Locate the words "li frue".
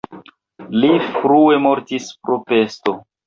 0.83-1.59